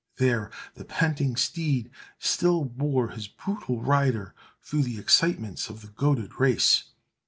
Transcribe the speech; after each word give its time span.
There 0.17 0.49
the 0.73 0.83
panting 0.83 1.35
steed 1.35 1.91
still 2.17 2.65
bore 2.65 3.09
his 3.09 3.27
brutal 3.27 3.83
rider 3.83 4.33
through 4.63 4.81
the 4.81 4.97
excitements 4.97 5.69
of 5.69 5.81
the 5.81 5.89
goaded 5.89 6.39
race! 6.39 6.85